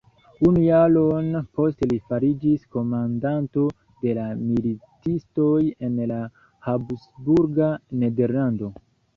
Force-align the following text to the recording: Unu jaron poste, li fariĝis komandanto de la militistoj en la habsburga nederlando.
Unu 0.49 0.61
jaron 0.67 1.27
poste, 1.57 1.89
li 1.91 1.99
fariĝis 2.13 2.63
komandanto 2.77 3.67
de 4.05 4.15
la 4.21 4.25
militistoj 4.47 5.61
en 5.89 6.03
la 6.13 6.19
habsburga 6.71 7.73
nederlando. 8.07 8.77